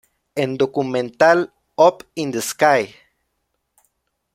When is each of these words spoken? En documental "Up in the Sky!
En 0.33 0.57
documental 0.57 1.53
"Up 1.75 2.03
in 2.15 2.31
the 2.31 2.41
Sky! 2.41 2.95